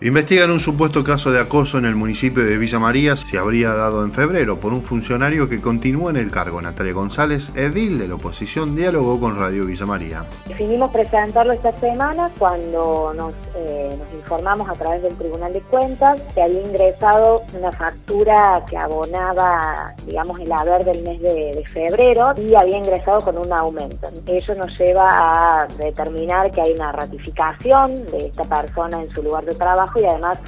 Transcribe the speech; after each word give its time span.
Investigan 0.00 0.52
un 0.52 0.60
supuesto 0.60 1.02
caso 1.02 1.32
de 1.32 1.40
acoso 1.40 1.76
en 1.76 1.84
el 1.84 1.96
municipio 1.96 2.44
de 2.44 2.56
Villa 2.56 2.78
María. 2.78 3.16
Se 3.16 3.36
habría 3.36 3.70
dado 3.70 4.04
en 4.04 4.12
febrero 4.12 4.60
por 4.60 4.72
un 4.72 4.82
funcionario 4.82 5.48
que 5.48 5.60
continúa 5.60 6.12
en 6.12 6.18
el 6.18 6.30
cargo. 6.30 6.62
Natalia 6.62 6.92
González, 6.92 7.52
edil 7.56 7.98
de 7.98 8.06
la 8.06 8.14
oposición, 8.14 8.76
dialogó 8.76 9.18
con 9.18 9.36
Radio 9.36 9.66
Villa 9.66 9.86
María. 9.86 10.24
Decidimos 10.46 10.92
presentarlo 10.92 11.52
esta 11.52 11.72
semana 11.80 12.30
cuando 12.38 13.12
nos, 13.12 13.34
eh, 13.56 13.98
informamos 14.16 14.70
a 14.70 14.74
través 14.74 15.02
del 15.02 15.16
Tribunal 15.16 15.52
de 15.52 15.62
Cuentas 15.62 16.20
que 16.32 16.42
había 16.42 16.60
ingresado 16.60 17.42
una 17.58 17.72
factura 17.72 18.64
que 18.70 18.76
abonaba, 18.76 19.94
digamos, 20.06 20.38
el 20.38 20.52
haber 20.52 20.84
del 20.84 21.02
mes 21.02 21.20
de 21.20 21.64
febrero 21.72 22.34
y 22.36 22.54
había 22.54 22.78
ingresado 22.78 23.20
con 23.22 23.36
un 23.36 23.52
aumento. 23.52 24.08
Eso 24.26 24.54
nos 24.54 24.78
lleva 24.78 25.08
a 25.10 25.66
determinar 25.76 26.52
que 26.52 26.60
hay 26.60 26.72
una 26.72 26.92
ratificación 26.92 28.06
de 28.12 28.28
esta 28.28 28.44
persona 28.44 29.02
en 29.02 29.10
su 29.10 29.24
lugar 29.24 29.44
de 29.44 29.54
trabajo 29.56 29.87
y 29.96 30.04
además 30.04 30.38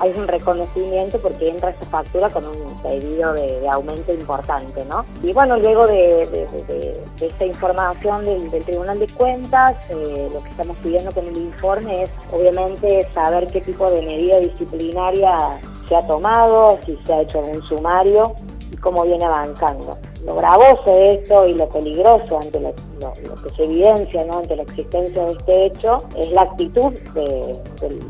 hay 0.00 0.12
un 0.16 0.28
reconocimiento 0.28 1.18
porque 1.20 1.48
entra 1.48 1.70
esta 1.70 1.86
factura 1.86 2.30
con 2.30 2.46
un 2.46 2.76
pedido 2.82 3.32
de, 3.32 3.68
aumento 3.68 4.12
importante, 4.12 4.84
¿no? 4.84 5.04
Y 5.22 5.32
bueno, 5.32 5.56
luego 5.58 5.86
de, 5.86 6.96
esta 7.20 7.44
información 7.44 8.24
del, 8.24 8.64
Tribunal 8.64 8.98
de 8.98 9.08
Cuentas, 9.08 9.76
eh, 9.90 10.28
lo 10.32 10.40
que 10.42 10.50
estamos 10.50 10.78
pidiendo 10.78 11.12
con 11.12 11.26
el 11.26 11.36
informe 11.36 12.04
es 12.04 12.10
obviamente 12.30 13.08
saber 13.12 13.48
qué 13.48 13.60
tipo 13.60 13.90
de 13.90 14.02
medida 14.02 14.38
disciplinaria 14.38 15.36
se 15.88 15.96
ha 15.96 16.06
tomado, 16.06 16.78
si 16.86 16.96
se 17.04 17.12
ha 17.12 17.22
hecho 17.22 17.40
algún 17.40 17.66
sumario 17.66 18.34
y 18.70 18.76
cómo 18.76 19.04
viene 19.04 19.24
avanzando 19.24 19.98
lo 20.24 20.34
gravoso 20.34 20.92
de 20.92 21.14
esto 21.14 21.46
y 21.46 21.54
lo 21.54 21.68
peligroso 21.68 22.38
ante 22.40 22.60
lo, 22.60 22.72
que 22.72 23.50
se 23.56 23.64
evidencia 23.64 24.24
¿no? 24.24 24.38
ante 24.38 24.56
la 24.56 24.62
existencia 24.62 25.24
de 25.24 25.32
este 25.32 25.66
hecho 25.66 25.98
es 26.16 26.30
la 26.32 26.42
actitud 26.42 26.92
de, 27.14 27.56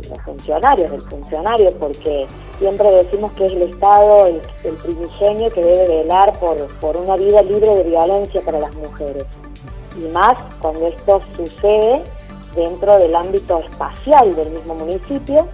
los 0.09 0.21
funcionarios, 0.25 0.91
del 0.91 1.03
funcionario, 1.03 1.71
porque 1.79 2.27
siempre 2.59 2.91
decimos 2.91 3.33
que 3.33 3.47
es 3.47 3.53
el 3.53 3.63
Estado 3.63 4.27
el, 4.27 4.41
primigenio 4.83 5.51
que 5.51 5.63
debe 5.63 5.99
velar 5.99 6.39
por, 6.41 6.57
por 6.81 6.97
una 6.97 7.17
vida 7.17 7.43
libre 7.43 7.75
de 7.75 7.83
violencia 7.85 8.41
para 8.45 8.61
las 8.61 8.75
mujeres. 8.75 9.25
Y 9.97 10.11
más 10.13 10.37
cuando 10.61 10.87
esto 10.87 11.21
sucede 11.37 12.03
dentro 12.55 12.99
del 12.99 13.15
ámbito 13.15 13.59
espacial 13.59 14.35
del 14.35 14.51
mismo 14.51 14.75
municipio 14.75 15.47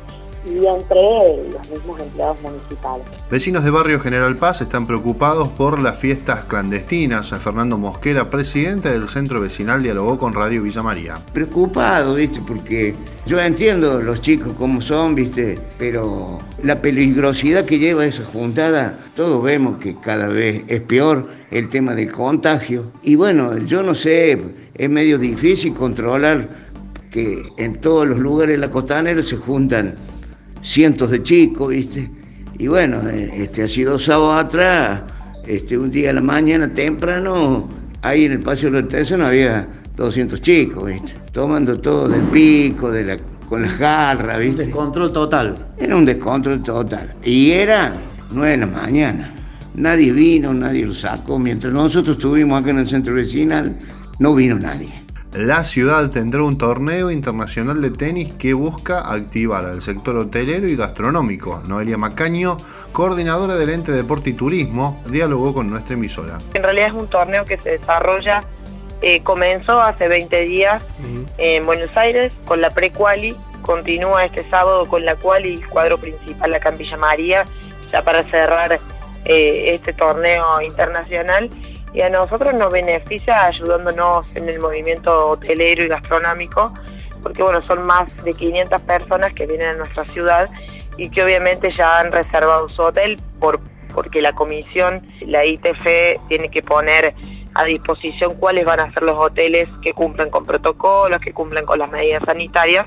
y 0.46 0.66
entre 0.66 1.50
los 1.52 1.68
mismos 1.70 2.00
empleados 2.00 2.40
municipales. 2.42 3.06
Vecinos 3.30 3.64
de 3.64 3.70
Barrio 3.70 4.00
General 4.00 4.36
Paz 4.36 4.60
están 4.60 4.86
preocupados 4.86 5.48
por 5.48 5.78
las 5.80 5.98
fiestas 5.98 6.44
clandestinas. 6.44 7.34
Fernando 7.38 7.78
Mosquera, 7.78 8.30
presidente 8.30 8.90
del 8.90 9.08
centro 9.08 9.40
vecinal, 9.40 9.82
dialogó 9.82 10.18
con 10.18 10.34
Radio 10.34 10.62
Villa 10.62 10.82
María. 10.82 11.18
Preocupado, 11.32 12.14
¿viste? 12.14 12.40
Porque 12.46 12.94
yo 13.26 13.40
entiendo 13.40 14.02
los 14.02 14.20
chicos 14.20 14.52
como 14.58 14.80
son, 14.82 15.14
¿viste? 15.14 15.58
Pero 15.78 16.40
la 16.62 16.80
peligrosidad 16.80 17.64
que 17.64 17.78
lleva 17.78 18.04
esa 18.04 18.24
juntada, 18.24 18.98
todos 19.14 19.42
vemos 19.42 19.78
que 19.78 19.98
cada 20.00 20.28
vez 20.28 20.62
es 20.68 20.80
peor 20.82 21.28
el 21.50 21.68
tema 21.68 21.94
del 21.94 22.12
contagio. 22.12 22.92
Y 23.02 23.14
bueno, 23.14 23.56
yo 23.58 23.82
no 23.82 23.94
sé, 23.94 24.38
es 24.74 24.90
medio 24.90 25.18
difícil 25.18 25.72
controlar 25.72 26.48
que 27.10 27.42
en 27.58 27.76
todos 27.80 28.08
los 28.08 28.18
lugares 28.18 28.54
de 28.54 28.58
la 28.58 28.70
costanera 28.70 29.22
se 29.22 29.36
juntan 29.36 29.96
cientos 30.64 31.10
de 31.10 31.22
chicos, 31.22 31.68
¿viste? 31.68 32.10
Y 32.58 32.66
bueno, 32.68 33.00
eh, 33.08 33.30
este, 33.34 33.64
hace 33.64 33.84
dos 33.84 34.04
sábados 34.04 34.46
atrás, 34.46 35.02
este, 35.46 35.76
un 35.76 35.90
día 35.90 36.10
a 36.10 36.14
la 36.14 36.22
mañana 36.22 36.72
temprano, 36.72 37.68
ahí 38.02 38.24
en 38.24 38.32
el 38.32 38.40
Paseo 38.40 38.70
de 38.70 38.82
la 38.82 39.16
no 39.16 39.26
había 39.26 39.68
200 39.96 40.40
chicos, 40.40 40.86
¿viste? 40.86 41.20
Tomando 41.32 41.78
todo 41.78 42.08
del 42.08 42.22
pico, 42.22 42.90
de 42.90 43.04
la, 43.04 43.18
con 43.46 43.62
las 43.62 43.78
garras, 43.78 44.40
¿viste? 44.40 44.62
Un 44.62 44.66
descontrol 44.68 45.12
total. 45.12 45.66
Era 45.78 45.96
un 45.96 46.06
descontrol 46.06 46.62
total. 46.62 47.14
Y 47.22 47.50
era 47.50 47.92
nueve 48.32 48.52
de 48.52 48.56
la 48.58 48.66
mañana. 48.66 49.30
Nadie 49.74 50.12
vino, 50.12 50.54
nadie 50.54 50.86
lo 50.86 50.94
sacó. 50.94 51.38
Mientras 51.38 51.72
nosotros 51.72 52.16
estuvimos 52.16 52.60
acá 52.60 52.70
en 52.70 52.78
el 52.78 52.86
centro 52.86 53.14
vecinal, 53.14 53.76
no 54.18 54.34
vino 54.34 54.58
nadie 54.58 55.03
la 55.34 55.64
ciudad 55.64 56.08
tendrá 56.10 56.44
un 56.44 56.58
torneo 56.58 57.10
internacional 57.10 57.82
de 57.82 57.90
tenis 57.90 58.32
que 58.38 58.54
busca 58.54 59.12
activar 59.12 59.64
al 59.64 59.82
sector 59.82 60.16
hotelero 60.16 60.68
y 60.68 60.76
gastronómico. 60.76 61.60
Noelia 61.66 61.98
Macaño, 61.98 62.56
coordinadora 62.92 63.56
del 63.56 63.70
ente 63.70 63.90
Deporte 63.90 64.30
y 64.30 64.34
Turismo, 64.34 65.02
dialogó 65.06 65.52
con 65.52 65.68
nuestra 65.68 65.94
emisora. 65.94 66.38
En 66.54 66.62
realidad 66.62 66.88
es 66.88 66.92
un 66.94 67.08
torneo 67.08 67.44
que 67.44 67.58
se 67.58 67.78
desarrolla, 67.78 68.44
eh, 69.02 69.22
comenzó 69.24 69.82
hace 69.82 70.06
20 70.06 70.40
días 70.42 70.82
en 71.38 71.66
Buenos 71.66 71.94
Aires 71.96 72.32
con 72.44 72.60
la 72.60 72.70
pre-quali, 72.70 73.36
continúa 73.62 74.24
este 74.24 74.48
sábado 74.48 74.86
con 74.86 75.04
la 75.04 75.16
quali, 75.16 75.54
el 75.54 75.68
cuadro 75.68 75.98
principal 75.98 76.54
acá 76.54 76.68
en 76.68 76.78
Villa 76.78 76.96
María, 76.96 77.44
ya 77.90 78.02
para 78.02 78.22
cerrar 78.24 78.78
eh, 79.24 79.74
este 79.74 79.92
torneo 79.92 80.60
internacional 80.60 81.48
y 81.94 82.02
a 82.02 82.10
nosotros 82.10 82.52
nos 82.54 82.72
beneficia 82.72 83.46
ayudándonos 83.46 84.26
en 84.34 84.48
el 84.48 84.58
movimiento 84.58 85.30
hotelero 85.30 85.84
y 85.84 85.86
gastronómico, 85.86 86.74
porque 87.22 87.42
bueno, 87.42 87.60
son 87.62 87.86
más 87.86 88.12
de 88.24 88.32
500 88.34 88.82
personas 88.82 89.32
que 89.32 89.46
vienen 89.46 89.68
a 89.68 89.74
nuestra 89.74 90.04
ciudad 90.06 90.50
y 90.98 91.08
que 91.08 91.22
obviamente 91.22 91.72
ya 91.72 92.00
han 92.00 92.10
reservado 92.10 92.68
su 92.68 92.82
hotel 92.82 93.18
por, 93.38 93.60
porque 93.94 94.20
la 94.20 94.32
comisión, 94.32 95.06
la 95.20 95.44
ITF, 95.44 95.86
tiene 96.28 96.50
que 96.50 96.62
poner 96.62 97.14
a 97.54 97.64
disposición 97.64 98.34
cuáles 98.34 98.64
van 98.64 98.80
a 98.80 98.92
ser 98.92 99.04
los 99.04 99.16
hoteles 99.16 99.68
que 99.80 99.92
cumplen 99.92 100.30
con 100.30 100.44
protocolos, 100.44 101.20
que 101.20 101.32
cumplen 101.32 101.64
con 101.64 101.78
las 101.78 101.90
medidas 101.90 102.22
sanitarias, 102.26 102.86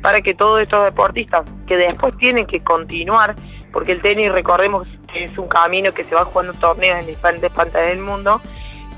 para 0.00 0.22
que 0.22 0.34
todos 0.34 0.62
estos 0.62 0.84
deportistas 0.84 1.44
que 1.66 1.76
después 1.76 2.16
tienen 2.16 2.46
que 2.46 2.62
continuar, 2.64 3.36
porque 3.70 3.92
el 3.92 4.00
tenis, 4.00 4.32
recordemos 4.32 4.88
es 5.22 5.38
un 5.38 5.48
camino 5.48 5.92
que 5.92 6.04
se 6.04 6.14
va 6.14 6.24
jugando 6.24 6.54
torneos 6.54 7.00
en 7.00 7.06
diferentes 7.06 7.50
pantallas 7.50 7.88
del 7.90 8.00
mundo, 8.00 8.40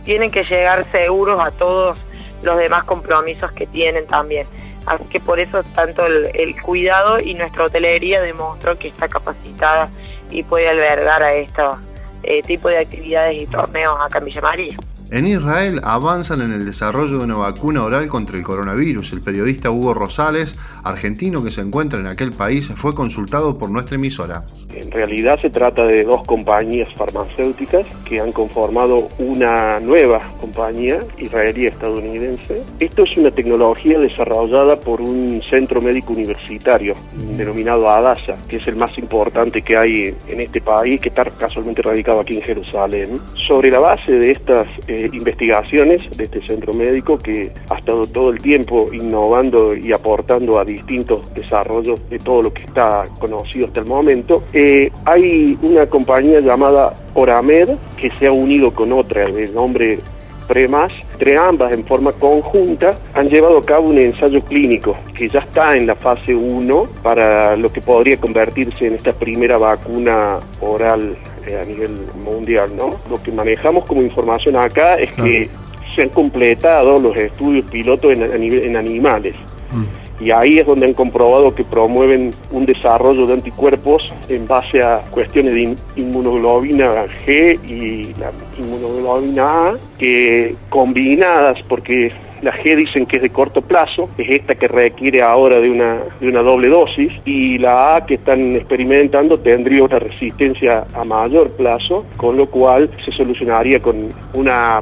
tienen 0.05 0.31
que 0.31 0.45
llegar 0.45 0.91
seguros 0.91 1.41
a 1.41 1.51
todos 1.51 1.99
los 2.43 2.57
demás 2.57 2.85
compromisos 2.85 3.51
que 3.53 3.67
tienen 3.67 4.07
también. 4.07 4.47
Así 4.87 5.05
que 5.05 5.21
por 5.21 5.39
eso 5.39 5.63
tanto 5.75 6.07
el, 6.07 6.63
cuidado 6.63 7.21
y 7.21 7.35
nuestra 7.35 7.65
hotelería 7.65 8.23
demostró 8.23 8.79
que 8.79 8.89
está 8.89 9.09
capacitada 9.09 9.91
y 10.31 10.43
puede 10.43 10.69
albergar 10.69 11.23
a 11.23 11.35
estos 11.35 11.77
eh, 12.23 12.43
tipos 12.43 12.71
de 12.71 12.79
actividades 12.79 13.43
y 13.43 13.47
torneos 13.47 13.99
acá 14.01 14.19
en 14.19 14.25
Villa 14.25 14.41
María. 14.41 14.77
En 15.11 15.27
Israel 15.27 15.81
avanzan 15.85 16.43
en 16.43 16.53
el 16.53 16.67
desarrollo 16.67 17.19
de 17.19 17.25
una 17.25 17.37
vacuna 17.37 17.83
oral 17.83 18.09
contra 18.09 18.37
el 18.37 18.43
coronavirus. 18.43 19.15
El 19.15 19.23
periodista 19.23 19.71
Hugo 19.71 19.95
Rosales, 19.95 20.59
argentino 20.85 21.43
que 21.43 21.51
se 21.51 21.63
encuentra 21.63 21.99
en 21.99 22.07
aquel 22.07 22.33
país, 22.33 22.69
fue 22.77 22.95
consultado 22.95 23.57
por 23.57 23.71
nuestra 23.71 23.97
emisora. 23.97 24.43
En 24.75 24.91
realidad 24.91 25.41
se 25.41 25.49
trata 25.49 25.87
de 25.87 26.05
dos 26.05 26.25
compañías 26.25 26.89
farmacéuticas 26.95 27.87
que 28.09 28.21
han 28.21 28.33
conformado 28.33 29.09
una 29.19 29.81
nueva 29.81 30.21
compañía 30.41 31.01
israelí-estadounidense. 31.19 32.63
Esto 32.81 33.03
es 33.03 33.17
una 33.17 33.31
tecnología 33.31 33.99
desarrollada 33.99 34.81
por 34.81 35.01
un 35.01 35.43
centro 35.49 35.81
médico 35.81 36.13
universitario 36.13 36.95
denominado 37.37 37.91
Adasa, 37.91 38.37
que 38.49 38.57
es 38.57 38.67
el 38.67 38.77
más 38.77 38.97
importante 38.99 39.63
que 39.63 39.77
hay 39.77 40.15
en 40.29 40.41
este 40.41 40.61
país, 40.61 41.01
que 41.01 41.09
está 41.09 41.25
casualmente 41.25 41.83
radicado 41.83 42.21
aquí 42.21 42.37
en 42.37 42.43
Jerusalén. 42.43 43.21
Sobre 43.35 43.71
la 43.71 43.81
base 43.81 44.13
de 44.13 44.31
estas 44.31 44.67
eh, 44.87 45.09
investigaciones 45.13 46.09
de 46.17 46.25
este 46.25 46.47
centro 46.47 46.73
médico 46.73 47.19
que 47.19 47.53
ha 47.69 47.79
estado 47.79 48.07
todo 48.07 48.31
el 48.31 48.41
tiempo 48.41 48.93
innovando 48.93 49.77
y 49.77 49.93
aportando 49.93 50.59
a 50.59 50.65
distintos 50.65 51.33
desarrollos 51.35 52.01
de 52.09 52.19
todo 52.19 52.43
lo 52.43 52.53
que 52.53 52.63
está 52.63 53.05
conocido 53.19 53.67
hasta 53.67 53.81
el 53.81 53.87
momento. 53.87 54.43
Eh, 54.53 54.91
hay 55.05 55.59
una 55.63 55.87
compañía 55.87 56.41
llamada 56.41 56.95
Oramed 57.19 57.71
que 57.97 58.11
se 58.11 58.29
ha 58.29 58.33
unido 58.33 58.73
con 58.73 58.93
otra 58.93 59.27
de 59.27 59.49
nombre 59.49 59.99
Premas, 60.47 60.91
entre 61.13 61.37
ambas 61.37 61.73
en 61.73 61.85
forma 61.85 62.13
conjunta 62.13 62.99
han 63.13 63.29
llevado 63.29 63.59
a 63.59 63.63
cabo 63.63 63.91
un 63.91 63.99
ensayo 63.99 64.41
clínico 64.41 64.97
que 65.15 65.29
ya 65.29 65.41
está 65.41 65.77
en 65.77 65.87
la 65.87 65.95
fase 65.95 66.35
1 66.35 66.85
para 67.03 67.55
lo 67.55 67.71
que 67.71 67.83
podría 67.83 68.17
convertirse 68.17 68.87
en 68.87 68.95
esta 68.95 69.13
primera 69.13 69.59
vacuna 69.59 70.39
oral 70.61 71.19
a 71.47 71.67
nivel 71.67 71.99
mundial, 72.25 72.71
¿no? 72.75 72.95
Lo 73.11 73.23
que 73.23 73.31
manejamos 73.31 73.85
como 73.85 74.01
información 74.01 74.57
acá 74.57 74.95
es 74.95 75.13
que 75.15 75.51
se 75.95 76.03
han 76.03 76.09
completado 76.09 76.99
los 76.99 77.15
estudios 77.15 77.67
pilotos 77.67 78.13
en, 78.13 78.23
en 78.23 78.77
animales. 78.77 79.35
Mm. 79.71 80.08
Y 80.21 80.31
ahí 80.31 80.59
es 80.59 80.67
donde 80.67 80.87
han 80.87 80.95
comprobado 80.95 81.55
que 81.55 81.65
promueven 81.65 82.33
un 82.51 82.67
desarrollo 82.67 83.27
de 83.27 83.35
anticuerpos 83.35 84.11
en 84.29 84.47
base 84.47 84.83
a 84.83 85.03
cuestiones 85.11 85.55
de 85.55 85.77
inmunoglobina 85.97 87.07
G 87.25 87.59
y 87.69 88.15
la 88.19 88.33
inmunoglobina 88.59 89.69
A, 89.69 89.75
que 89.99 90.55
combinadas, 90.69 91.59
porque 91.69 92.13
La 92.43 92.53
G 92.53 92.77
dicen 92.77 93.07
que 93.07 93.17
es 93.17 93.23
de 93.23 93.31
corto 93.31 93.63
plazo, 93.63 94.09
es 94.19 94.29
esta 94.29 94.55
que 94.55 94.69
requiere 94.69 95.23
ahora 95.23 95.61
de 95.61 95.71
una, 95.71 96.03
de 96.21 96.29
una 96.29 96.43
doble 96.43 96.69
dosis, 96.69 97.13
y 97.25 97.59
la 97.59 97.97
A 97.97 98.07
que 98.07 98.15
están 98.15 98.57
experimentando 98.57 99.39
tendría 99.39 99.85
una 99.85 99.99
resistencia 99.99 100.85
a 100.95 101.05
mayor 101.05 101.51
plazo, 101.53 102.05
con 102.17 102.37
lo 102.37 102.47
cual 102.47 102.91
se 103.05 103.13
solucionaría 103.13 103.81
con 103.81 104.09
una 104.35 104.81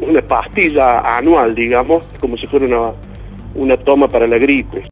una 0.00 0.22
pastilla 0.22 1.00
anual, 1.18 1.54
digamos, 1.54 2.02
como 2.18 2.36
si 2.38 2.46
fuera 2.46 2.64
una, 2.64 2.92
una 3.54 3.76
toma 3.76 4.08
para 4.08 4.26
la 4.26 4.38
gripe. 4.38 4.88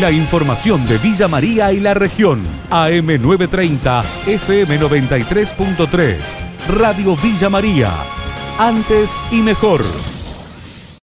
La 0.00 0.10
información 0.10 0.86
de 0.86 0.98
Villa 0.98 1.28
María 1.28 1.72
y 1.72 1.80
la 1.80 1.94
región. 1.94 2.42
AM930, 2.70 4.02
FM93.3. 4.26 6.16
Radio 6.68 7.16
Villa 7.16 7.48
María. 7.48 7.90
Antes 8.58 9.16
y 9.32 9.40
mejor. 9.40 9.80